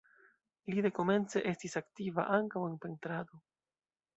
Li 0.75 0.83
dekomence 0.85 1.43
estis 1.51 1.79
aktiva 1.81 2.25
ankaŭ 2.39 2.65
en 2.71 2.81
pentrado. 2.87 3.43